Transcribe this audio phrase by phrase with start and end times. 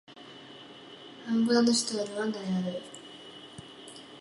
[1.27, 2.81] アンゴラの首都はルアンダである